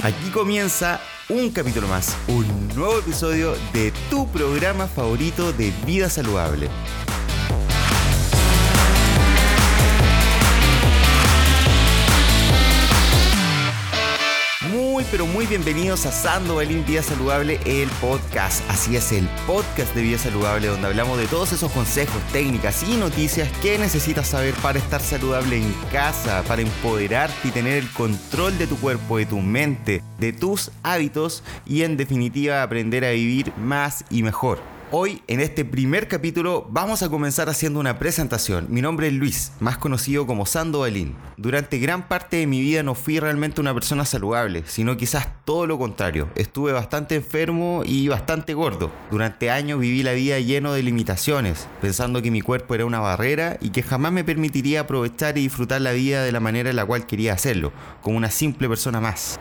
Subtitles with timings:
[0.00, 6.68] Aquí comienza un capítulo más, un nuevo episodio de tu programa favorito de vida saludable.
[15.10, 18.68] Pero muy bienvenidos a Sandovalin Vida Saludable, el podcast.
[18.70, 22.96] Así es, el podcast de Vida Saludable donde hablamos de todos esos consejos, técnicas y
[22.96, 28.58] noticias que necesitas saber para estar saludable en casa, para empoderarte y tener el control
[28.58, 33.52] de tu cuerpo, de tu mente, de tus hábitos y en definitiva aprender a vivir
[33.56, 34.77] más y mejor.
[34.90, 38.68] Hoy, en este primer capítulo, vamos a comenzar haciendo una presentación.
[38.70, 41.14] Mi nombre es Luis, más conocido como Sando Balín.
[41.36, 45.66] Durante gran parte de mi vida no fui realmente una persona saludable, sino quizás todo
[45.66, 46.30] lo contrario.
[46.36, 48.90] Estuve bastante enfermo y bastante gordo.
[49.10, 53.58] Durante años viví la vida lleno de limitaciones, pensando que mi cuerpo era una barrera
[53.60, 56.86] y que jamás me permitiría aprovechar y disfrutar la vida de la manera en la
[56.86, 59.38] cual quería hacerlo, como una simple persona más.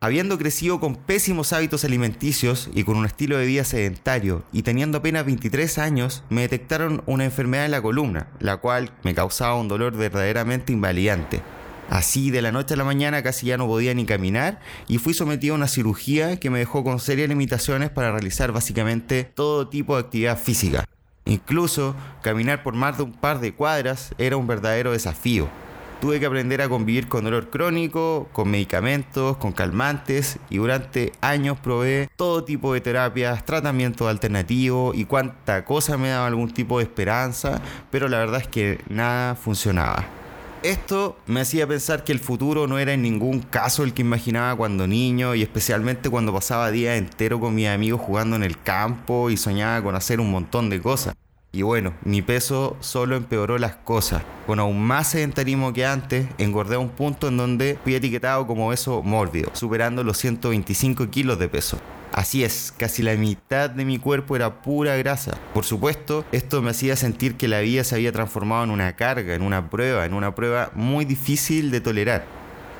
[0.00, 4.98] Habiendo crecido con pésimos hábitos alimenticios y con un estilo de vida sedentario y teniendo
[4.98, 9.66] apenas 23 años, me detectaron una enfermedad en la columna, la cual me causaba un
[9.66, 11.42] dolor verdaderamente invalidante.
[11.90, 15.14] Así, de la noche a la mañana casi ya no podía ni caminar y fui
[15.14, 19.96] sometido a una cirugía que me dejó con serias limitaciones para realizar básicamente todo tipo
[19.96, 20.84] de actividad física.
[21.24, 25.48] Incluso caminar por más de un par de cuadras era un verdadero desafío.
[26.00, 31.58] Tuve que aprender a convivir con dolor crónico, con medicamentos, con calmantes y durante años
[31.58, 36.84] probé todo tipo de terapias, tratamientos alternativos y cuánta cosa me daba algún tipo de
[36.84, 37.60] esperanza,
[37.90, 40.06] pero la verdad es que nada funcionaba.
[40.62, 44.54] Esto me hacía pensar que el futuro no era en ningún caso el que imaginaba
[44.54, 49.30] cuando niño y especialmente cuando pasaba días enteros con mis amigos jugando en el campo
[49.30, 51.14] y soñaba con hacer un montón de cosas.
[51.58, 54.22] Y bueno, mi peso solo empeoró las cosas.
[54.46, 58.68] Con aún más sedentarismo que antes, engordé a un punto en donde fui etiquetado como
[58.68, 61.76] obeso mórbido, superando los 125 kilos de peso.
[62.12, 65.36] Así es, casi la mitad de mi cuerpo era pura grasa.
[65.52, 69.34] Por supuesto, esto me hacía sentir que la vida se había transformado en una carga,
[69.34, 72.24] en una prueba, en una prueba muy difícil de tolerar.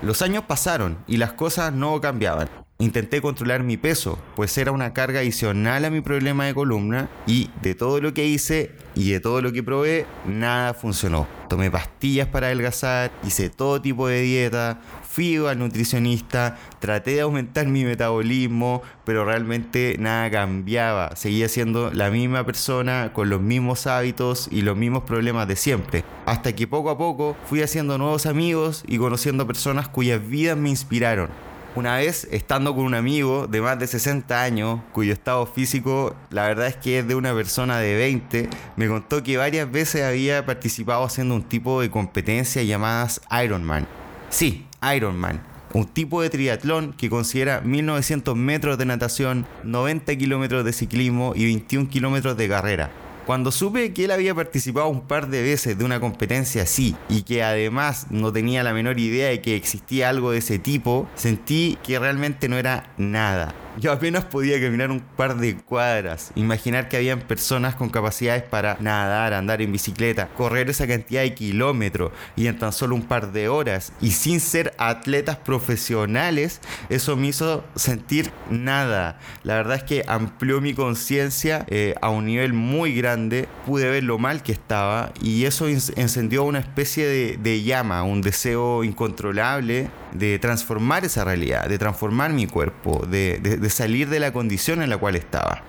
[0.00, 2.48] Los años pasaron y las cosas no cambiaban.
[2.80, 7.50] Intenté controlar mi peso, pues era una carga adicional a mi problema de columna y
[7.60, 11.26] de todo lo que hice y de todo lo que probé, nada funcionó.
[11.50, 17.66] Tomé pastillas para adelgazar, hice todo tipo de dieta, fui al nutricionista, traté de aumentar
[17.66, 21.14] mi metabolismo, pero realmente nada cambiaba.
[21.16, 26.02] Seguía siendo la misma persona con los mismos hábitos y los mismos problemas de siempre.
[26.24, 30.70] Hasta que poco a poco fui haciendo nuevos amigos y conociendo personas cuyas vidas me
[30.70, 31.49] inspiraron.
[31.76, 36.48] Una vez, estando con un amigo de más de 60 años, cuyo estado físico, la
[36.48, 40.44] verdad es que es de una persona de 20, me contó que varias veces había
[40.44, 43.86] participado haciendo un tipo de competencia llamadas Ironman.
[44.30, 44.66] Sí,
[44.96, 45.40] Ironman.
[45.72, 51.44] Un tipo de triatlón que considera 1900 metros de natación, 90 kilómetros de ciclismo y
[51.44, 52.90] 21 kilómetros de carrera.
[53.26, 57.22] Cuando supe que él había participado un par de veces de una competencia así y
[57.22, 61.78] que además no tenía la menor idea de que existía algo de ese tipo, sentí
[61.82, 63.54] que realmente no era nada.
[63.78, 66.32] Yo apenas podía caminar un par de cuadras.
[66.34, 71.34] Imaginar que habían personas con capacidades para nadar, andar en bicicleta, correr esa cantidad de
[71.34, 77.16] kilómetros y en tan solo un par de horas y sin ser atletas profesionales, eso
[77.16, 79.18] me hizo sentir nada.
[79.44, 83.48] La verdad es que amplió mi conciencia eh, a un nivel muy grande.
[83.66, 88.20] Pude ver lo mal que estaba y eso encendió una especie de, de llama, un
[88.20, 94.32] deseo incontrolable de transformar esa realidad, de transformar mi cuerpo, de, de, salir de la
[94.32, 95.62] condición en la cual estaba.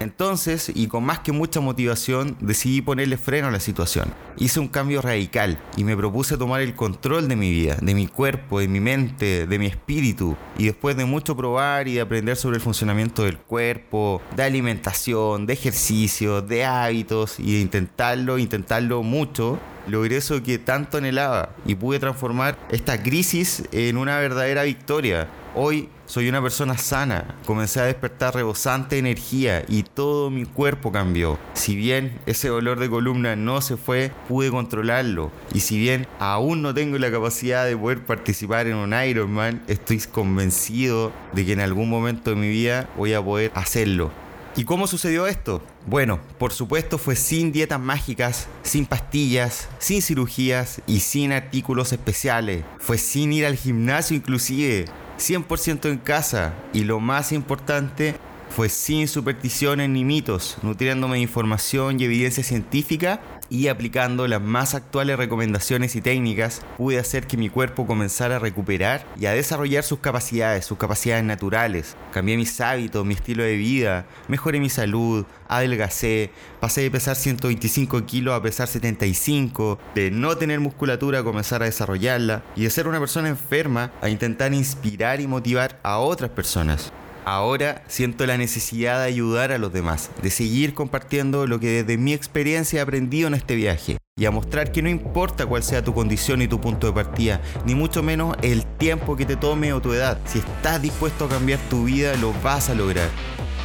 [0.00, 4.12] Entonces, y con más que mucha motivación, decidí ponerle freno a la situación.
[4.36, 8.06] Hice un cambio radical y me propuse tomar el control de mi vida, de mi
[8.06, 10.36] cuerpo, de mi mente, de mi espíritu.
[10.56, 15.46] Y después de mucho probar y de aprender sobre el funcionamiento del cuerpo, de alimentación,
[15.46, 21.74] de ejercicio, de hábitos y de intentarlo, intentarlo mucho, logré eso que tanto anhelaba y
[21.74, 25.28] pude transformar esta crisis en una verdadera victoria.
[25.54, 31.38] Hoy soy una persona sana, comencé a despertar rebosante energía y todo mi cuerpo cambió.
[31.52, 35.30] Si bien ese dolor de columna no se fue, pude controlarlo.
[35.52, 39.98] Y si bien aún no tengo la capacidad de poder participar en un Ironman, estoy
[39.98, 44.10] convencido de que en algún momento de mi vida voy a poder hacerlo.
[44.56, 45.62] ¿Y cómo sucedió esto?
[45.86, 52.64] Bueno, por supuesto fue sin dietas mágicas, sin pastillas, sin cirugías y sin artículos especiales.
[52.78, 54.86] Fue sin ir al gimnasio inclusive,
[55.18, 56.54] 100% en casa.
[56.72, 58.16] Y lo más importante,
[58.50, 64.74] fue sin supersticiones ni mitos, nutriéndome de información y evidencia científica y aplicando las más
[64.74, 69.84] actuales recomendaciones y técnicas, pude hacer que mi cuerpo comenzara a recuperar y a desarrollar
[69.84, 71.96] sus capacidades, sus capacidades naturales.
[72.12, 76.30] Cambié mis hábitos, mi estilo de vida, mejoré mi salud, adelgacé,
[76.60, 81.66] pasé de pesar 125 kilos a pesar 75, de no tener musculatura a comenzar a
[81.66, 86.92] desarrollarla y de ser una persona enferma a intentar inspirar y motivar a otras personas.
[87.30, 91.98] Ahora siento la necesidad de ayudar a los demás, de seguir compartiendo lo que desde
[91.98, 95.84] mi experiencia he aprendido en este viaje y a mostrar que no importa cuál sea
[95.84, 99.74] tu condición y tu punto de partida, ni mucho menos el tiempo que te tome
[99.74, 100.18] o tu edad.
[100.24, 103.10] Si estás dispuesto a cambiar tu vida, lo vas a lograr.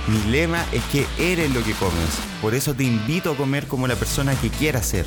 [0.09, 3.88] Mi lema es que eres lo que comes, por eso te invito a comer como
[3.88, 5.06] la persona que quieras ser.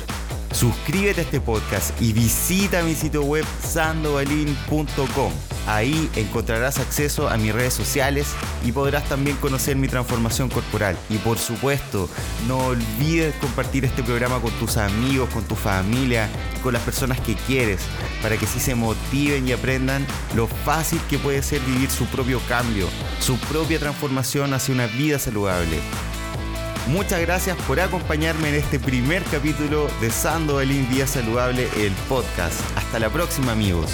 [0.51, 5.31] Suscríbete a este podcast y visita mi sitio web sandovalin.com.
[5.67, 8.27] Ahí encontrarás acceso a mis redes sociales
[8.65, 10.97] y podrás también conocer mi transformación corporal.
[11.09, 12.09] Y por supuesto,
[12.47, 16.29] no olvides compartir este programa con tus amigos, con tu familia,
[16.63, 17.81] con las personas que quieres,
[18.21, 22.39] para que así se motiven y aprendan lo fácil que puede ser vivir su propio
[22.47, 22.87] cambio,
[23.19, 25.79] su propia transformación hacia una vida saludable.
[26.87, 32.59] Muchas gracias por acompañarme en este primer capítulo de Sando Belín Día Saludable, el podcast.
[32.77, 33.91] Hasta la próxima amigos.